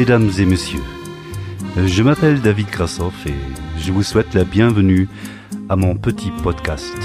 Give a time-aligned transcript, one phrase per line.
[0.00, 0.82] Mesdames et messieurs.
[1.76, 3.34] Je m'appelle David Krasov et
[3.78, 5.10] je vous souhaite la bienvenue
[5.68, 6.96] à mon petit podcast.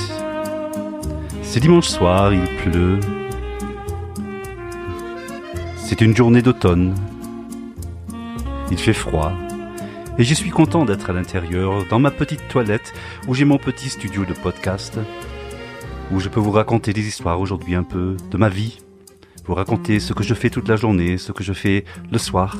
[1.41, 3.01] C'est dimanche soir, il pleut.
[5.75, 6.95] C'est une journée d'automne.
[8.71, 9.33] Il fait froid.
[10.17, 12.93] Et je suis content d'être à l'intérieur, dans ma petite toilette,
[13.27, 14.97] où j'ai mon petit studio de podcast,
[16.13, 18.77] où je peux vous raconter des histoires aujourd'hui un peu de ma vie,
[19.45, 22.57] vous raconter ce que je fais toute la journée, ce que je fais le soir,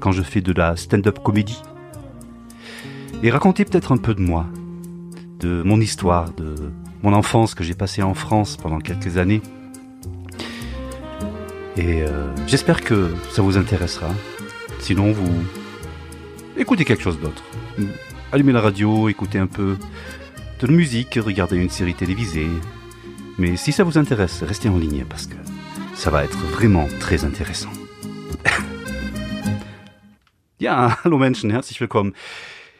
[0.00, 1.60] quand je fais de la stand-up comédie.
[3.22, 4.46] Et raconter peut-être un peu de moi,
[5.40, 6.54] de mon histoire, de
[7.02, 9.42] mon enfance que j'ai passée en France pendant quelques années.
[11.76, 14.08] Et euh, j'espère que ça vous intéressera.
[14.80, 15.30] Sinon, vous
[16.56, 17.42] écoutez quelque chose d'autre.
[18.32, 19.76] Allumez la radio, écoutez un peu
[20.60, 22.48] de musique, regardez une série télévisée.
[23.38, 25.36] Mais si ça vous intéresse, restez en ligne parce que
[25.94, 27.70] ça va être vraiment très intéressant.
[30.58, 32.14] Ja, hallo Menschen, herzlich willkommen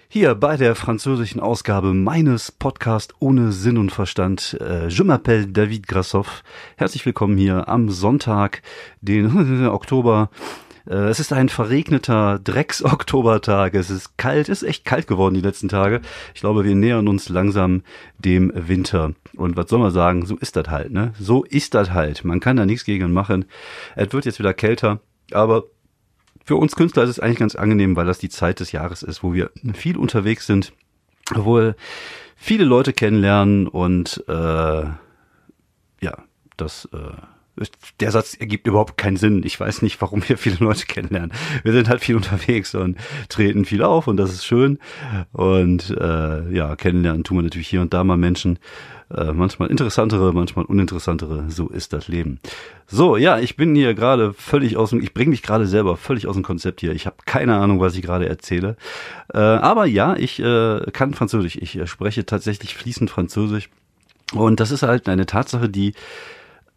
[0.09, 4.57] hier bei der französischen Ausgabe meines Podcasts ohne Sinn und Verstand.
[4.61, 6.43] Äh, je m'appelle David Grassoff.
[6.77, 8.63] Herzlich willkommen hier am Sonntag,
[9.01, 10.31] den Oktober.
[10.89, 13.75] Äh, es ist ein verregneter Drecks-Oktobertag.
[13.75, 16.01] Es ist kalt, es ist echt kalt geworden die letzten Tage.
[16.35, 17.83] Ich glaube, wir nähern uns langsam
[18.19, 19.13] dem Winter.
[19.35, 20.25] Und was soll man sagen?
[20.25, 21.13] So ist das halt, ne?
[21.19, 22.25] So ist das halt.
[22.25, 23.45] Man kann da nichts gegen machen.
[23.97, 25.01] Es wird jetzt wieder kälter,
[25.33, 25.65] aber
[26.45, 29.23] für uns Künstler ist es eigentlich ganz angenehm, weil das die Zeit des Jahres ist,
[29.23, 30.73] wo wir viel unterwegs sind,
[31.35, 31.77] wo wir
[32.37, 34.33] viele Leute kennenlernen und äh,
[36.01, 36.19] ja,
[36.57, 37.17] das äh,
[38.01, 39.43] der Satz ergibt überhaupt keinen Sinn.
[39.45, 41.33] Ich weiß nicht, warum wir viele Leute kennenlernen.
[41.63, 42.97] Wir sind halt viel unterwegs und
[43.29, 44.79] treten viel auf und das ist schön.
[45.33, 48.59] Und äh, ja, kennenlernen tun wir natürlich hier und da mal Menschen.
[49.09, 51.45] Äh, manchmal interessantere, manchmal uninteressantere.
[51.49, 52.41] So ist das Leben.
[52.89, 56.27] So, ja, ich bin hier gerade völlig aus dem, ich bringe mich gerade selber völlig
[56.27, 56.93] aus dem Konzept hier.
[56.93, 58.77] Ich habe keine Ahnung, was ich gerade erzähle.
[59.33, 61.57] Äh, aber ja, ich äh, kann Französisch.
[61.57, 63.71] Ich äh, spreche tatsächlich fließend Französisch.
[64.35, 65.95] Und das ist halt eine Tatsache, die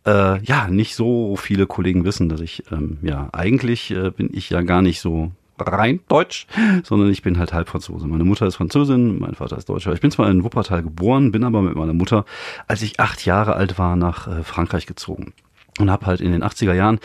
[0.09, 4.50] äh, ja nicht so viele Kollegen wissen, dass ich ähm, ja eigentlich äh, bin ich
[4.50, 6.47] ja gar nicht so rein deutsch,
[6.84, 8.08] sondern ich bin halt halb Franzose.
[8.08, 9.94] Meine Mutter ist Französin, mein Vater ist Deutscher.
[9.94, 12.25] Ich bin zwar in Wuppertal geboren, bin aber mit meiner Mutter,
[12.68, 15.34] als ich acht Jahre alt war, nach äh, Frankreich gezogen
[15.80, 17.00] und habe halt in den 80er Jahren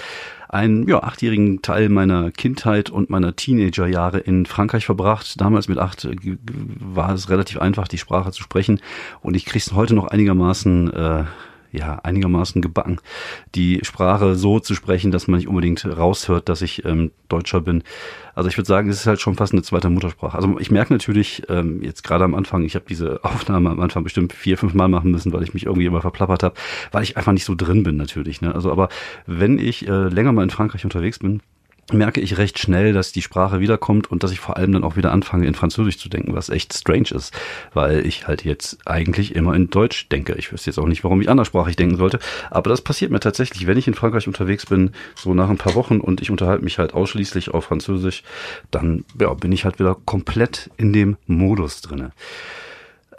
[0.48, 5.41] einen ja, achtjährigen Teil meiner Kindheit und meiner Teenagerjahre in Frankreich verbracht.
[5.41, 6.16] Damals mit acht äh,
[6.78, 8.81] war es relativ einfach, die Sprache zu sprechen
[9.21, 11.25] und ich kriege es heute noch einigermaßen äh,
[11.74, 12.98] ja, einigermaßen gebacken,
[13.54, 17.82] die Sprache so zu sprechen, dass man nicht unbedingt raushört, dass ich ähm, Deutscher bin.
[18.34, 20.36] Also ich würde sagen, es ist halt schon fast eine zweite Muttersprache.
[20.36, 24.04] Also ich merke natürlich ähm, jetzt gerade am Anfang, ich habe diese Aufnahme am Anfang
[24.04, 26.54] bestimmt vier, fünf Mal machen müssen, weil ich mich irgendwie immer verplappert habe,
[26.92, 28.41] weil ich einfach nicht so drin bin natürlich.
[28.41, 28.54] Ne?
[28.54, 28.88] Also aber
[29.26, 31.41] wenn ich äh, länger mal in Frankreich unterwegs bin,
[31.93, 34.97] merke ich recht schnell, dass die Sprache wiederkommt und dass ich vor allem dann auch
[34.97, 37.33] wieder anfange, in Französisch zu denken, was echt strange ist,
[37.72, 40.34] weil ich halt jetzt eigentlich immer in Deutsch denke.
[40.34, 42.19] Ich wüsste jetzt auch nicht, warum ich anderssprachig denken sollte,
[42.50, 45.75] aber das passiert mir tatsächlich, wenn ich in Frankreich unterwegs bin, so nach ein paar
[45.75, 48.22] Wochen und ich unterhalte mich halt ausschließlich auf Französisch,
[48.71, 52.12] dann ja, bin ich halt wieder komplett in dem Modus drinne.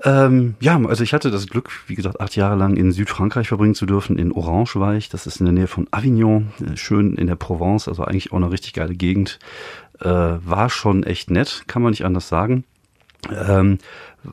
[0.06, 3.74] Ähm, ja, also ich hatte das Glück, wie gesagt, acht Jahre lang in Südfrankreich verbringen
[3.74, 4.20] zu dürfen.
[4.20, 7.36] In Orange war ich, das ist in der Nähe von Avignon, äh, schön in der
[7.36, 9.40] Provence, also eigentlich auch eine richtig geile Gegend.
[10.00, 12.66] Äh, war schon echt nett, kann man nicht anders sagen.
[13.32, 13.80] Ähm,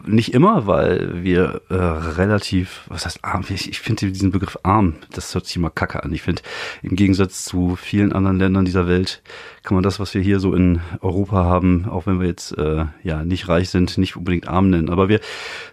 [0.05, 3.45] nicht immer, weil wir äh, relativ, was heißt arm?
[3.49, 6.13] Ich, ich finde diesen Begriff arm, das hört sich immer kacke an.
[6.13, 6.43] Ich finde,
[6.83, 9.23] im Gegensatz zu vielen anderen Ländern dieser Welt
[9.63, 12.87] kann man das, was wir hier so in Europa haben, auch wenn wir jetzt äh,
[13.05, 14.91] ja nicht reich sind, nicht unbedingt arm nennen.
[14.91, 15.21] Aber wir,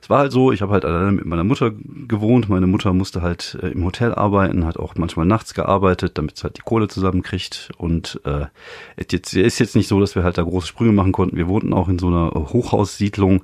[0.02, 1.72] es war halt so, ich habe halt alleine mit meiner Mutter
[2.08, 2.50] gewohnt.
[2.50, 6.44] Meine Mutter musste halt äh, im Hotel arbeiten, hat auch manchmal nachts gearbeitet, damit sie
[6.44, 7.70] halt die Kohle zusammenkriegt.
[7.78, 8.46] Und äh,
[9.10, 11.38] jetzt ist jetzt nicht so, dass wir halt da große Sprünge machen konnten.
[11.38, 13.44] Wir wohnten auch in so einer Hochhaussiedlung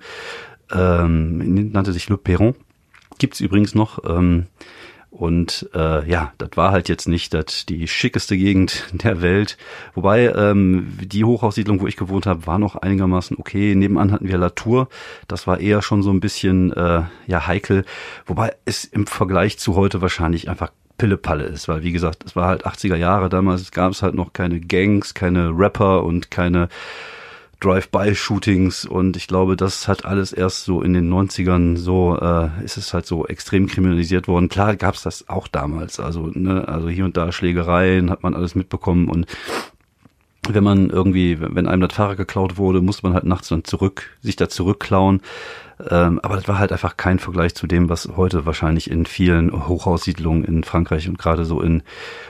[0.71, 2.55] ähm, nannte sich Le Perron.
[3.17, 4.03] Gibt's übrigens noch.
[4.05, 4.47] Ähm,
[5.15, 9.57] und äh, ja, das war halt jetzt nicht das die schickeste Gegend der Welt.
[9.93, 13.75] Wobei ähm, die Hochhaussiedlung, wo ich gewohnt habe, war noch einigermaßen okay.
[13.75, 14.89] Nebenan hatten wir Latour.
[15.29, 17.85] Das war eher schon so ein bisschen äh, ja heikel.
[18.25, 22.47] Wobei es im Vergleich zu heute wahrscheinlich einfach Pillepalle ist, weil wie gesagt, es war
[22.47, 26.69] halt 80er Jahre damals, gab es halt noch keine Gangs, keine Rapper und keine
[27.59, 32.77] Drive-by-Shootings und ich glaube, das hat alles erst so in den 90ern so, äh, ist
[32.77, 34.49] es halt so extrem kriminalisiert worden.
[34.49, 38.33] Klar gab es das auch damals, also, ne, also hier und da Schlägereien hat man
[38.33, 39.25] alles mitbekommen und
[40.53, 44.17] wenn man irgendwie, wenn einem das Fahrrad geklaut wurde, musste man halt nachts dann zurück,
[44.21, 45.21] sich da zurückklauen.
[45.89, 49.67] Ähm, aber das war halt einfach kein Vergleich zu dem, was heute wahrscheinlich in vielen
[49.67, 51.83] Hochhaussiedlungen in Frankreich und gerade so in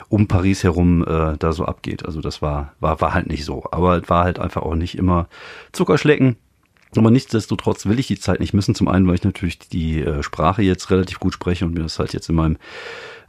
[0.09, 2.05] um Paris herum äh, da so abgeht.
[2.05, 3.63] Also das war, war, war halt nicht so.
[3.71, 5.27] Aber es war halt einfach auch nicht immer
[5.73, 6.37] Zuckerschlecken.
[6.97, 8.75] Aber nichtsdestotrotz will ich die Zeit nicht missen.
[8.75, 11.99] Zum einen, weil ich natürlich die äh, Sprache jetzt relativ gut spreche und mir das
[11.99, 12.57] halt jetzt in meinem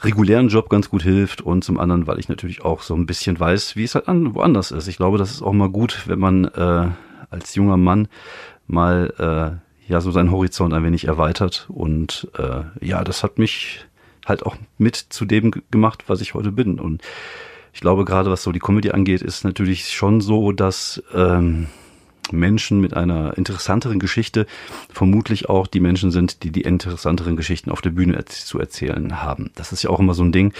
[0.02, 3.38] regulären Job ganz gut hilft und zum anderen, weil ich natürlich auch so ein bisschen
[3.38, 4.88] weiß, wie es halt an, woanders ist.
[4.88, 6.88] Ich glaube, das ist auch mal gut, wenn man äh,
[7.30, 8.08] als junger Mann
[8.66, 13.86] mal äh, ja so seinen Horizont ein wenig erweitert und äh, ja, das hat mich
[14.26, 17.02] halt auch mit zu dem gemacht, was ich heute bin und
[17.72, 21.66] ich glaube, gerade was so die Comedy angeht, ist natürlich schon so, dass ähm,
[22.32, 24.46] Menschen mit einer interessanteren Geschichte
[24.93, 29.50] vermutlich auch die Menschen sind, die die interessanteren Geschichten auf der Bühne zu erzählen haben.
[29.55, 30.52] Das ist ja auch immer so ein Ding.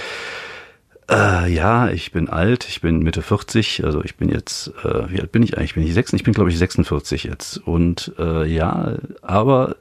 [1.09, 5.21] Äh, ja, ich bin alt, ich bin Mitte 40, also ich bin jetzt, äh, wie
[5.21, 5.75] alt bin ich eigentlich?
[5.75, 6.15] Bin ich 6?
[6.15, 7.59] Ich bin glaube ich 46 jetzt.
[7.59, 9.77] Und äh, ja, aber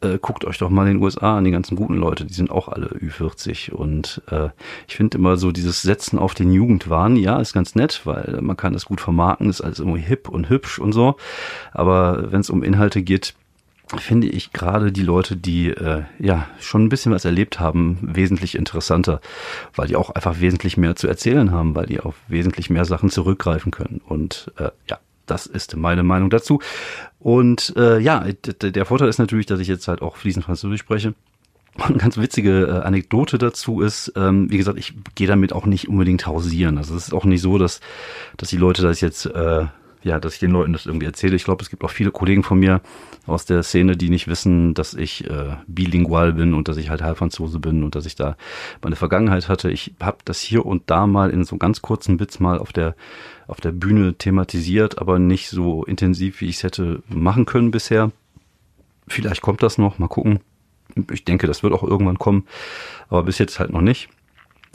[0.00, 2.68] äh, guckt euch doch mal den USA an, die ganzen guten Leute, die sind auch
[2.68, 3.72] alle Ü40.
[3.72, 4.50] Und äh,
[4.88, 8.56] ich finde immer so dieses Setzen auf den Jugendwahn, ja, ist ganz nett, weil man
[8.56, 11.16] kann das gut vermarkten, ist alles irgendwie hip und hübsch und so.
[11.72, 13.34] Aber wenn es um Inhalte geht,
[13.98, 18.56] finde ich gerade die Leute, die äh, ja schon ein bisschen was erlebt haben, wesentlich
[18.56, 19.20] interessanter,
[19.74, 23.10] weil die auch einfach wesentlich mehr zu erzählen haben, weil die auf wesentlich mehr Sachen
[23.10, 24.00] zurückgreifen können.
[24.04, 26.60] Und äh, ja, das ist meine Meinung dazu.
[27.18, 28.24] Und äh, ja,
[28.60, 31.14] der Vorteil ist natürlich, dass ich jetzt halt auch fließend Französisch spreche.
[31.78, 35.88] Eine ganz witzige äh, Anekdote dazu ist, ähm, wie gesagt, ich gehe damit auch nicht
[35.88, 36.78] unbedingt hausieren.
[36.78, 37.80] Also es ist auch nicht so, dass,
[38.36, 39.66] dass die Leute das jetzt, äh,
[40.02, 41.36] ja, dass ich den Leuten das irgendwie erzähle.
[41.36, 42.80] Ich glaube, es gibt auch viele Kollegen von mir
[43.26, 47.02] aus der Szene, die nicht wissen, dass ich äh, bilingual bin und dass ich halt
[47.02, 48.36] Halbfranzose bin und dass ich da
[48.82, 49.70] meine Vergangenheit hatte.
[49.70, 52.94] Ich habe das hier und da mal in so ganz kurzen Bits mal auf der
[53.46, 58.10] auf der Bühne thematisiert, aber nicht so intensiv, wie ich es hätte machen können bisher.
[59.08, 60.40] Vielleicht kommt das noch, mal gucken.
[61.12, 62.46] Ich denke, das wird auch irgendwann kommen,
[63.08, 64.08] aber bis jetzt halt noch nicht.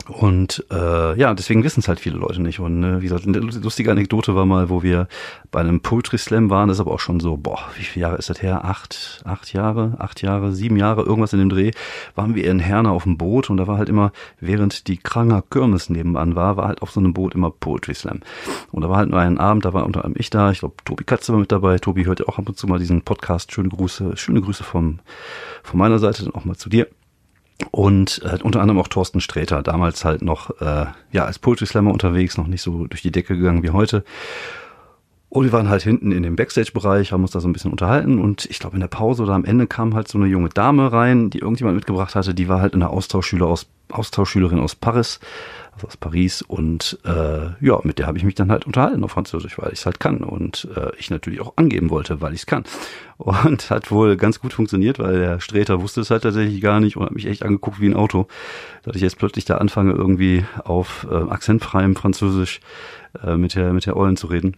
[0.07, 2.59] Und äh, ja, deswegen wissen es halt viele Leute nicht.
[2.59, 5.07] Und äh, wie gesagt, eine lustige Anekdote war mal, wo wir
[5.51, 8.17] bei einem Poetry Slam waren, das ist aber auch schon so, boah, wie viele Jahre
[8.17, 8.65] ist das her?
[8.65, 11.71] Acht, acht Jahre, acht Jahre, sieben Jahre, irgendwas in dem Dreh,
[12.15, 15.43] waren wir in Herne auf dem Boot und da war halt immer, während die Kranger
[15.49, 18.21] Kirmes nebenan war, war halt auf so einem Boot immer Poetry Slam.
[18.71, 20.75] Und da war halt nur ein Abend, da war unter anderem ich da, ich glaube,
[20.85, 23.51] Tobi Katze war mit dabei, Tobi hört ja auch ab und zu mal diesen Podcast,
[23.51, 24.99] schöne Grüße, schöne Grüße vom,
[25.63, 26.87] von meiner Seite, dann auch mal zu dir.
[27.69, 31.91] Und äh, unter anderem auch Thorsten Sträter, damals halt noch äh, ja als Poetry Slammer
[31.91, 34.03] unterwegs, noch nicht so durch die Decke gegangen wie heute.
[35.31, 38.19] Und wir waren halt hinten in dem Backstage-Bereich, haben uns da so ein bisschen unterhalten
[38.19, 40.91] und ich glaube in der Pause oder am Ende kam halt so eine junge Dame
[40.91, 45.21] rein, die irgendjemand mitgebracht hatte, die war halt eine Austauschschüler aus, Austauschschülerin aus Paris
[45.73, 46.41] also aus Paris.
[46.41, 49.79] Und äh, ja, mit der habe ich mich dann halt unterhalten auf Französisch, weil ich
[49.79, 50.17] es halt kann.
[50.17, 52.63] Und äh, ich natürlich auch angeben wollte, weil ich es kann.
[53.17, 56.97] Und hat wohl ganz gut funktioniert, weil der Sträter wusste es halt tatsächlich gar nicht
[56.97, 58.27] und hat mich echt angeguckt wie ein Auto.
[58.83, 62.59] Dass ich jetzt plötzlich da anfange, irgendwie auf äh, akzentfreiem Französisch
[63.23, 64.57] äh, mit der, mit der Eulen zu reden.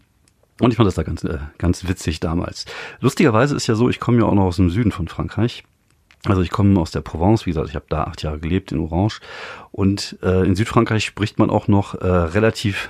[0.59, 2.65] Und ich fand das da ganz, äh, ganz witzig damals.
[2.99, 5.63] Lustigerweise ist ja so, ich komme ja auch noch aus dem Süden von Frankreich.
[6.25, 8.79] Also ich komme aus der Provence, wie gesagt, ich habe da acht Jahre gelebt in
[8.79, 9.19] Orange.
[9.71, 12.89] Und äh, in Südfrankreich spricht man auch noch äh, relativ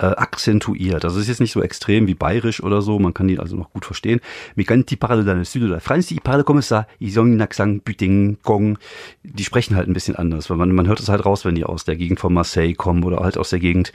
[0.00, 1.04] äh, akzentuiert.
[1.04, 3.56] Also es ist jetzt nicht so extrem wie bayerisch oder so, man kann die also
[3.56, 4.20] noch gut verstehen.
[4.56, 6.86] Mais quand dans le sud de la France, ils parlent comme ça.
[7.00, 8.78] Ils ont un accent putain, Kong.
[9.22, 11.64] Die sprechen halt ein bisschen anders, weil man, man hört es halt raus, wenn die
[11.64, 13.92] aus der Gegend von Marseille kommen oder halt aus der Gegend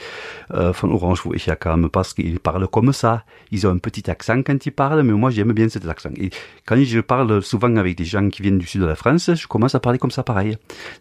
[0.50, 1.90] äh, von Orange, wo ich herkam.
[1.90, 3.24] Parce qu'ils parlent comme ça.
[3.50, 6.14] Ils ont un petit accent quand ils parlent, mais moi j'aime bien cet accent.
[6.18, 6.30] Et
[6.66, 9.48] quand je parle souvent avec des gens qui viennent du sud de la France, je
[9.48, 10.58] commence à parler comme ça pareil.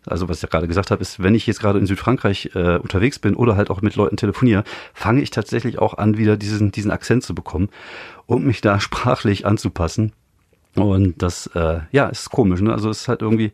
[0.06, 3.18] Also was ich gerade gesagt habe, ist, wenn ich jetzt gerade in Südfrankreich äh, unterwegs
[3.18, 6.90] bin oder halt auch mit Leuten telefoniere, fange ich tatsächlich auch an, wieder diesen, diesen
[6.90, 7.68] Akzent zu bekommen
[8.26, 10.12] und mich da sprachlich anzupassen.
[10.76, 12.72] Und das, äh, ja, ist komisch, ne?
[12.72, 13.52] Also es ist halt irgendwie,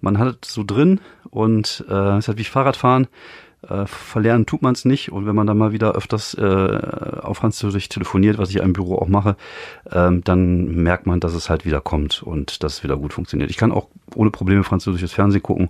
[0.00, 3.08] man hat es so drin und äh, es ist halt wie Fahrradfahren.
[3.68, 7.36] Äh, verlernen tut man es nicht und wenn man dann mal wieder öfters äh, auf
[7.36, 9.36] Französisch telefoniert, was ich im Büro auch mache,
[9.92, 13.50] ähm, dann merkt man, dass es halt wieder kommt und dass es wieder gut funktioniert.
[13.50, 15.68] Ich kann auch ohne Probleme französisches Fernsehen gucken,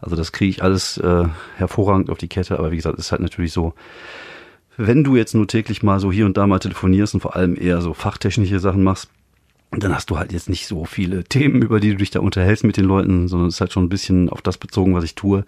[0.00, 1.24] also das kriege ich alles äh,
[1.56, 3.74] hervorragend auf die Kette, aber wie gesagt, ist halt natürlich so,
[4.76, 7.56] wenn du jetzt nur täglich mal so hier und da mal telefonierst und vor allem
[7.56, 9.08] eher so fachtechnische Sachen machst,
[9.70, 12.64] dann hast du halt jetzt nicht so viele Themen, über die du dich da unterhältst
[12.64, 15.14] mit den Leuten, sondern es ist halt schon ein bisschen auf das bezogen, was ich
[15.14, 15.44] tue.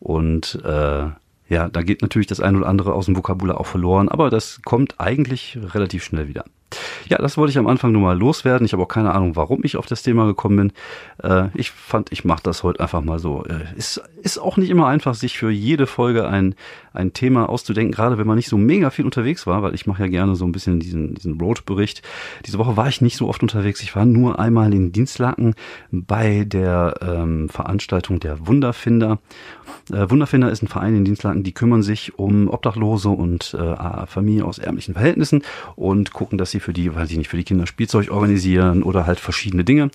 [0.00, 1.06] Und äh,
[1.48, 4.60] ja, da geht natürlich das ein oder andere aus dem Vokabular auch verloren, aber das
[4.64, 6.44] kommt eigentlich relativ schnell wieder.
[7.08, 8.64] Ja, das wollte ich am Anfang nur mal loswerden.
[8.64, 10.72] Ich habe auch keine Ahnung, warum ich auf das Thema gekommen bin.
[11.22, 13.44] Äh, ich fand, ich mache das heute einfach mal so.
[13.44, 16.54] Äh, ist, ist auch nicht immer einfach, sich für jede Folge ein,
[16.92, 20.02] ein Thema auszudenken, gerade wenn man nicht so mega viel unterwegs war, weil ich mache
[20.04, 22.02] ja gerne so ein bisschen diesen, diesen Road-Bericht.
[22.46, 23.82] Diese Woche war ich nicht so oft unterwegs.
[23.82, 25.54] Ich war nur einmal in Dienstlaken
[25.90, 29.18] bei der ähm, Veranstaltung der Wunderfinder.
[29.92, 34.44] Äh, Wunderfinder ist ein Verein in Dienstlaken, die kümmern sich um Obdachlose und äh, Familien
[34.44, 35.42] aus ärmlichen Verhältnissen
[35.76, 39.06] und gucken, dass sie für die, weiß ich nicht, für die Kinder Spielzeug organisieren oder
[39.06, 39.90] halt verschiedene Dinge.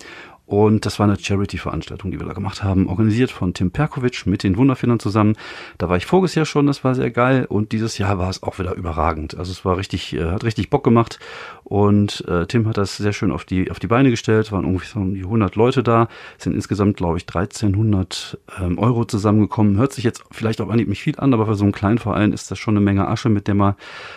[0.49, 4.41] Und das war eine Charity-Veranstaltung, die wir da gemacht haben, organisiert von Tim Perkovic mit
[4.41, 5.35] den Wunderfindern zusammen.
[5.77, 7.45] Da war ich voriges Jahr schon, das war sehr geil.
[7.47, 9.37] Und dieses Jahr war es auch wieder überragend.
[9.37, 11.19] Also es war richtig, äh, hat richtig Bock gemacht.
[11.63, 14.47] Und äh, Tim hat das sehr schön auf die, auf die Beine gestellt.
[14.47, 16.07] Es waren ungefähr um die 100 Leute da.
[16.39, 19.77] Es sind insgesamt, glaube ich, 1300 ähm, Euro zusammengekommen.
[19.77, 22.33] Hört sich jetzt vielleicht auf Anhieb nicht viel an, aber für so einen kleinen Verein
[22.33, 23.75] ist das schon eine Menge Asche, mit der man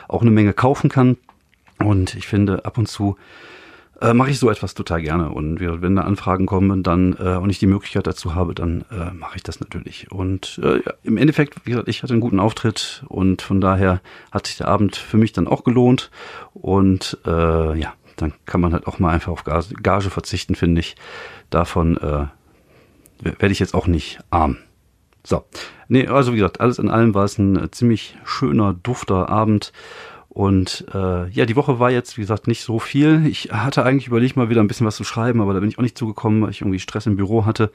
[0.09, 1.19] auch eine Menge kaufen kann.
[1.83, 3.17] Und ich finde, ab und zu
[4.01, 5.31] äh, mache ich so etwas total gerne.
[5.31, 9.13] Und wenn da Anfragen kommen dann äh, und ich die Möglichkeit dazu habe, dann äh,
[9.13, 10.11] mache ich das natürlich.
[10.11, 14.01] Und äh, ja, im Endeffekt, wie gesagt, ich hatte einen guten Auftritt und von daher
[14.33, 16.11] hat sich der Abend für mich dann auch gelohnt.
[16.53, 20.81] Und äh, ja, dann kann man halt auch mal einfach auf Gage, Gage verzichten, finde
[20.81, 20.97] ich.
[21.51, 22.27] Davon äh,
[23.23, 24.59] werde ich jetzt auch nicht arm.
[25.25, 25.45] So.
[25.89, 29.73] Nee, also wie gesagt, alles in allem war es ein äh, ziemlich schöner, dufter Abend.
[30.35, 33.27] Und äh, ja, die Woche war jetzt, wie gesagt, nicht so viel.
[33.27, 35.77] Ich hatte eigentlich überlegt, mal wieder ein bisschen was zu schreiben, aber da bin ich
[35.77, 37.71] auch nicht zugekommen, weil ich irgendwie Stress im Büro hatte.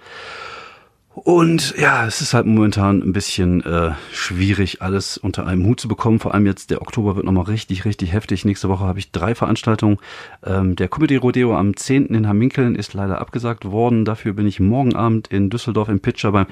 [1.23, 5.87] Und ja, es ist halt momentan ein bisschen äh, schwierig, alles unter einem Hut zu
[5.87, 6.19] bekommen.
[6.19, 8.45] Vor allem jetzt der Oktober wird nochmal richtig, richtig heftig.
[8.45, 9.97] Nächste Woche habe ich drei Veranstaltungen.
[10.45, 12.07] Ähm, der Comedy Rodeo am 10.
[12.07, 14.05] in Hamminkeln ist leider abgesagt worden.
[14.05, 16.45] Dafür bin ich morgen Abend in Düsseldorf im Pitcher beim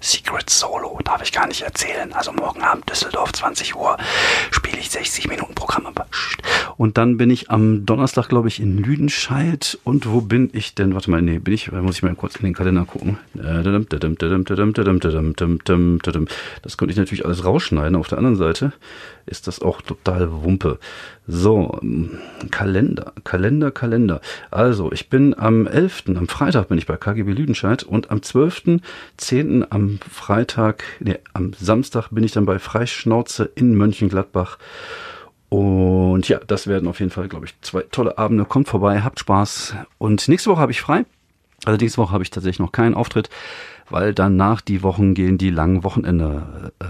[0.00, 0.98] Secret Solo.
[1.04, 2.10] Darf ich gar nicht erzählen.
[2.14, 3.98] Also morgen Abend Düsseldorf, 20 Uhr,
[4.50, 5.76] spiele ich 60 Minuten Programm.
[6.76, 9.78] Und dann bin ich am Donnerstag, glaube ich, in Lüdenscheid.
[9.84, 10.94] Und wo bin ich denn?
[10.94, 13.18] Warte mal, nee, bin ich, muss ich mal kurz in den Kalender gucken.
[13.34, 13.62] Äh,
[16.62, 17.96] das könnte ich natürlich alles rausschneiden.
[17.96, 18.72] Auf der anderen Seite
[19.26, 20.78] ist das auch total Wumpe.
[21.26, 21.80] So,
[22.50, 24.20] Kalender, Kalender, Kalender.
[24.50, 29.66] Also, ich bin am 11., am Freitag bin ich bei KGB Lüdenscheid und am 12.10.
[29.70, 34.58] am Freitag, nee, am Samstag bin ich dann bei Freischnauze in Mönchengladbach.
[35.48, 38.44] Und ja, das werden auf jeden Fall, glaube ich, zwei tolle Abende.
[38.44, 39.74] Kommt vorbei, habt Spaß.
[39.98, 41.04] Und nächste Woche habe ich frei.
[41.64, 43.30] Also nächste Woche habe ich tatsächlich noch keinen Auftritt
[43.90, 46.86] weil danach die Wochen gehen die langen Wochenende äh,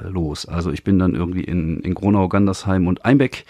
[0.00, 0.46] los.
[0.46, 3.44] Also ich bin dann irgendwie in, in Gronau, Gandersheim und Einbeck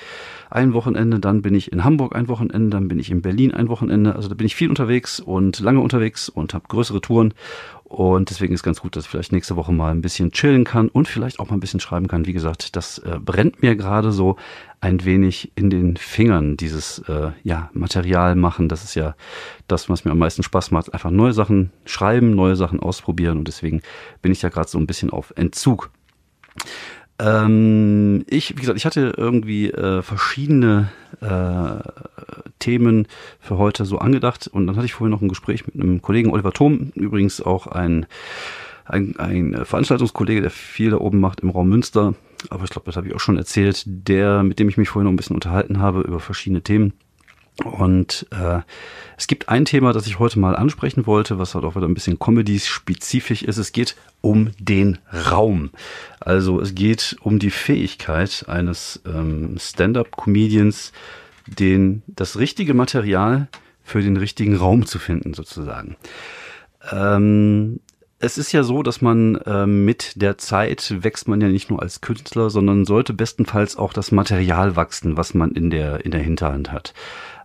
[0.50, 3.68] ein Wochenende, dann bin ich in Hamburg ein Wochenende, dann bin ich in Berlin ein
[3.68, 4.14] Wochenende.
[4.14, 7.34] Also da bin ich viel unterwegs und lange unterwegs und habe größere Touren.
[7.84, 10.88] Und deswegen ist ganz gut, dass ich vielleicht nächste Woche mal ein bisschen chillen kann
[10.88, 12.26] und vielleicht auch mal ein bisschen schreiben kann.
[12.26, 14.36] Wie gesagt, das äh, brennt mir gerade so
[14.80, 18.68] ein wenig in den Fingern, dieses äh, ja, Material machen.
[18.68, 19.14] Das ist ja
[19.68, 20.92] das, was mir am meisten Spaß macht.
[20.94, 23.38] Einfach neue Sachen schreiben, neue Sachen ausprobieren.
[23.38, 23.82] Und deswegen
[24.20, 25.90] bin ich ja gerade so ein bisschen auf Entzug.
[27.18, 31.82] Ähm, ich, wie gesagt, ich hatte irgendwie äh, verschiedene äh,
[32.58, 33.06] Themen
[33.40, 36.30] für heute so angedacht und dann hatte ich vorhin noch ein Gespräch mit einem Kollegen
[36.30, 38.06] Oliver Thom, übrigens auch ein,
[38.84, 42.14] ein, ein Veranstaltungskollege, der viel da oben macht im Raum Münster,
[42.50, 45.04] aber ich glaube, das habe ich auch schon erzählt, der, mit dem ich mich vorhin
[45.04, 46.92] noch ein bisschen unterhalten habe über verschiedene Themen.
[47.64, 48.60] Und äh,
[49.16, 51.94] es gibt ein Thema, das ich heute mal ansprechen wollte, was halt auch wieder ein
[51.94, 53.56] bisschen Comedy-spezifisch ist.
[53.56, 54.98] Es geht um den
[55.30, 55.70] Raum.
[56.20, 60.92] Also es geht um die Fähigkeit eines ähm, Stand-up-Comedians,
[61.46, 63.48] den das richtige Material
[63.82, 65.96] für den richtigen Raum zu finden, sozusagen.
[66.92, 67.80] Ähm,
[68.18, 71.82] es ist ja so, dass man äh, mit der Zeit wächst man ja nicht nur
[71.82, 76.20] als Künstler, sondern sollte bestenfalls auch das Material wachsen, was man in der in der
[76.20, 76.94] Hinterhand hat.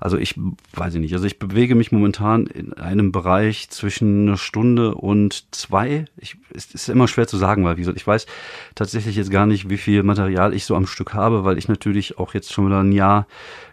[0.02, 0.34] Also ich
[0.74, 1.14] weiß ich nicht.
[1.14, 6.06] Also ich bewege mich momentan in einem Bereich zwischen einer Stunde und zwei.
[6.18, 8.26] Ich, es ist immer schwer zu sagen, weil wie gesagt, ich weiß
[8.74, 12.18] tatsächlich jetzt gar nicht, wie viel Material ich so am Stück habe, weil ich natürlich
[12.18, 13.28] auch jetzt schon wieder ein Jahr,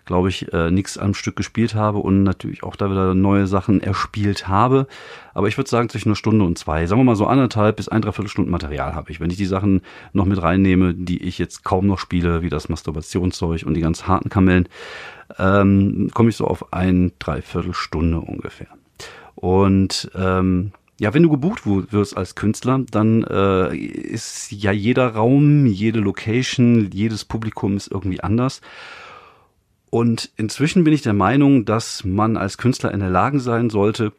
[0.09, 3.83] glaube ich, äh, nichts am Stück gespielt habe und natürlich auch da wieder neue Sachen
[3.83, 4.87] erspielt habe.
[5.35, 6.87] Aber ich würde sagen zwischen einer Stunde und zwei.
[6.87, 9.21] Sagen wir mal so anderthalb bis ein, dreiviertel Stunden Material habe ich.
[9.21, 9.83] Wenn ich die Sachen
[10.15, 14.09] noch mit reinnehme, die ich jetzt kaum noch spiele, wie das Masturbationszeug und die ganz
[14.09, 14.69] harten Kamellen,
[15.39, 18.69] ähm, komme ich so auf ein Dreiviertelstunde ungefähr.
[19.35, 25.67] Und ähm, ja, wenn du gebucht wirst als Künstler, dann äh, ist ja jeder Raum,
[25.67, 28.63] jede Location, jedes Publikum ist irgendwie anders.
[29.91, 34.13] Und inzwischen bin ich der Meinung, dass man als Künstler in der Lage sein sollte,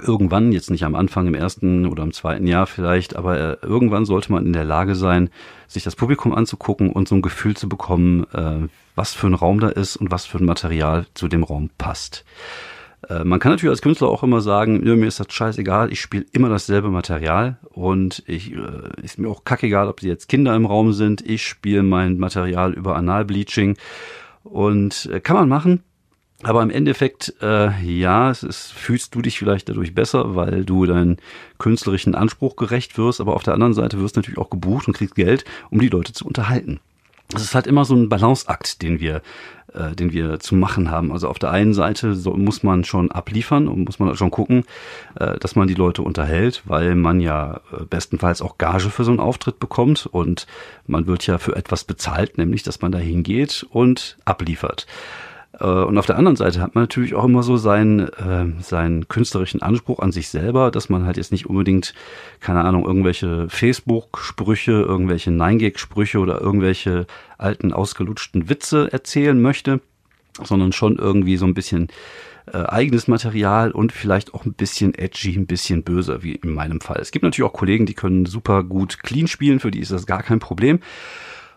[0.00, 4.06] irgendwann, jetzt nicht am Anfang im ersten oder im zweiten Jahr vielleicht, aber äh, irgendwann
[4.06, 5.28] sollte man in der Lage sein,
[5.68, 9.60] sich das Publikum anzugucken und so ein Gefühl zu bekommen, äh, was für ein Raum
[9.60, 12.24] da ist und was für ein Material zu dem Raum passt.
[13.08, 16.24] Äh, man kann natürlich als Künstler auch immer sagen, mir ist das scheißegal, ich spiele
[16.32, 18.54] immer dasselbe Material und ich
[19.02, 21.20] ist mir auch kackegal, ob die jetzt Kinder im Raum sind.
[21.20, 23.76] Ich spiele mein Material über Analbleaching
[24.44, 25.82] und äh, kann man machen
[26.42, 30.86] aber im Endeffekt, äh, ja, es ist, fühlst du dich vielleicht dadurch besser, weil du
[30.86, 31.18] deinen
[31.58, 34.94] künstlerischen Anspruch gerecht wirst, aber auf der anderen Seite wirst du natürlich auch gebucht und
[34.94, 36.80] kriegst Geld, um die Leute zu unterhalten.
[37.32, 39.22] Das ist halt immer so ein Balanceakt, den wir,
[39.72, 41.12] äh, den wir zu machen haben.
[41.12, 44.64] Also auf der einen Seite so, muss man schon abliefern und muss man schon gucken,
[45.18, 49.10] äh, dass man die Leute unterhält, weil man ja äh, bestenfalls auch Gage für so
[49.10, 50.46] einen Auftritt bekommt und
[50.86, 54.86] man wird ja für etwas bezahlt, nämlich dass man da hingeht und abliefert.
[55.58, 59.08] Äh, und auf der anderen Seite hat man natürlich auch immer so seinen, äh, seinen
[59.08, 61.94] künstlerischen Anspruch an sich selber, dass man halt jetzt nicht unbedingt,
[62.40, 67.06] keine Ahnung, irgendwelche Facebook-Sprüche, irgendwelche Nein-Gag-Sprüche oder irgendwelche
[67.38, 69.80] alten, ausgelutschten Witze erzählen möchte,
[70.42, 71.88] sondern schon irgendwie so ein bisschen
[72.52, 76.80] äh, eigenes Material und vielleicht auch ein bisschen edgy, ein bisschen böser, wie in meinem
[76.80, 76.98] Fall.
[77.00, 80.06] Es gibt natürlich auch Kollegen, die können super gut clean spielen, für die ist das
[80.06, 80.80] gar kein Problem.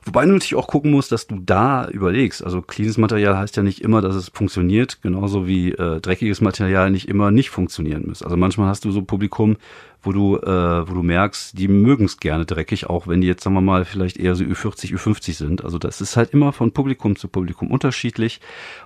[0.05, 2.43] Wobei du natürlich auch gucken musst, dass du da überlegst.
[2.43, 6.91] Also cleanes Material heißt ja nicht immer, dass es funktioniert, genauso wie äh, dreckiges Material
[6.91, 8.21] nicht immer nicht funktionieren muss.
[8.21, 9.57] Also manchmal hast du so Publikum,
[10.05, 13.43] wo du, äh, wo du merkst, die mögen es gerne dreckig, auch wenn die jetzt,
[13.43, 15.63] sagen wir mal, vielleicht eher so Ü40, Ü50 sind.
[15.63, 18.41] Also das ist halt immer von Publikum zu Publikum unterschiedlich.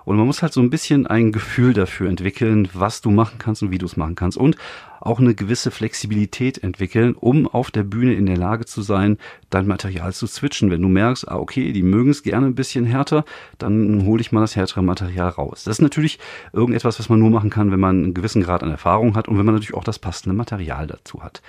[0.05, 3.63] Und man muss halt so ein bisschen ein Gefühl dafür entwickeln, was du machen kannst
[3.63, 4.37] und wie du es machen kannst.
[4.37, 4.57] Und
[5.01, 9.17] auch eine gewisse Flexibilität entwickeln, um auf der Bühne in der Lage zu sein,
[9.49, 10.71] dein Material zu switchen.
[10.71, 13.25] Wenn du merkst, ah, okay, die mögen es gerne ein bisschen härter,
[13.57, 15.63] dann hole ich mal das härtere Material raus.
[15.63, 16.19] Das ist natürlich
[16.53, 19.37] irgendetwas, was man nur machen kann, wenn man einen gewissen Grad an Erfahrung hat und
[19.37, 21.41] wenn man natürlich auch das passende Material dazu dazu hat.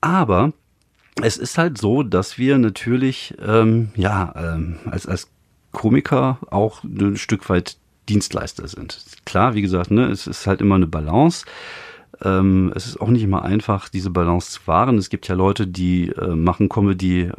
[0.00, 0.52] Aber
[1.22, 5.28] es ist halt so, dass wir natürlich, ähm, ja, ähm, als, als
[5.72, 7.76] Komiker auch ein Stück weit
[8.08, 9.04] Dienstleister sind.
[9.26, 11.44] Klar, wie gesagt, ne, es ist halt immer eine Balance.
[12.22, 14.96] Ähm, es ist auch nicht immer einfach, diese Balance zu wahren.
[14.96, 17.30] Es gibt ja Leute, die äh, machen Comedy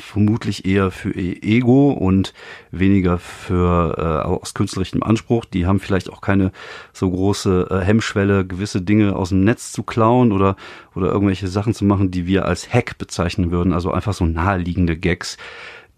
[0.00, 2.34] vermutlich eher für Ego und
[2.70, 5.44] weniger für äh, aus künstlerischem Anspruch.
[5.44, 6.52] Die haben vielleicht auch keine
[6.92, 10.56] so große äh, Hemmschwelle, gewisse Dinge aus dem Netz zu klauen oder
[10.94, 13.72] oder irgendwelche Sachen zu machen, die wir als Hack bezeichnen würden.
[13.72, 15.36] Also einfach so naheliegende Gags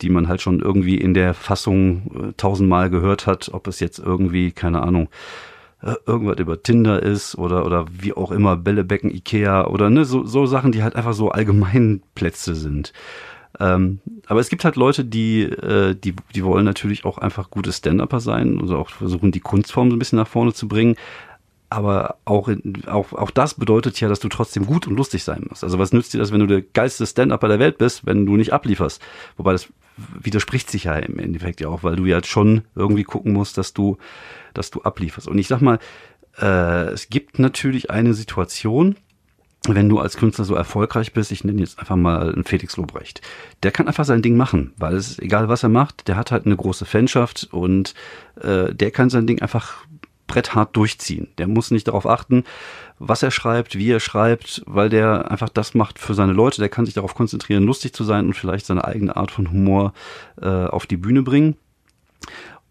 [0.00, 3.98] die man halt schon irgendwie in der Fassung äh, tausendmal gehört hat, ob es jetzt
[3.98, 5.08] irgendwie, keine Ahnung,
[5.82, 10.24] äh, irgendwas über Tinder ist oder oder wie auch immer Bällebecken Ikea oder ne so
[10.24, 12.92] so Sachen die halt einfach so allgemein Plätze sind
[13.60, 17.72] ähm, aber es gibt halt Leute, die, äh, die, die wollen natürlich auch einfach gute
[17.72, 20.96] Stand-Upper sein und auch versuchen, die Kunstform so ein bisschen nach vorne zu bringen.
[21.70, 22.48] Aber auch,
[22.86, 25.64] auch, auch das bedeutet ja, dass du trotzdem gut und lustig sein musst.
[25.64, 28.36] Also was nützt dir das, wenn du der geilste Stand-Upper der Welt bist, wenn du
[28.36, 29.02] nicht ablieferst?
[29.36, 29.68] Wobei das
[30.18, 33.74] widerspricht sich ja im Endeffekt ja auch, weil du ja schon irgendwie gucken musst, dass
[33.74, 33.98] du,
[34.54, 35.28] dass du ablieferst.
[35.28, 35.78] Und ich sag mal,
[36.40, 38.96] äh, es gibt natürlich eine Situation,
[39.66, 43.20] wenn du als Künstler so erfolgreich bist, ich nenne jetzt einfach mal einen Felix Lobrecht,
[43.62, 46.30] der kann einfach sein Ding machen, weil es ist egal, was er macht, der hat
[46.30, 47.94] halt eine große Fanschaft und
[48.40, 49.84] äh, der kann sein Ding einfach
[50.28, 51.28] bretthart durchziehen.
[51.38, 52.44] Der muss nicht darauf achten,
[52.98, 56.60] was er schreibt, wie er schreibt, weil der einfach das macht für seine Leute.
[56.60, 59.94] Der kann sich darauf konzentrieren, lustig zu sein und vielleicht seine eigene Art von Humor
[60.40, 61.56] äh, auf die Bühne bringen.